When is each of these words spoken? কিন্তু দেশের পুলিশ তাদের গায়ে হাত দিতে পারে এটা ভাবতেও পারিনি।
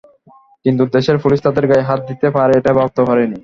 কিন্তু 0.65 0.83
দেশের 0.95 1.17
পুলিশ 1.23 1.39
তাদের 1.43 1.65
গায়ে 1.69 1.87
হাত 1.89 1.99
দিতে 2.09 2.27
পারে 2.35 2.53
এটা 2.59 2.71
ভাবতেও 2.77 3.07
পারিনি। 3.09 3.37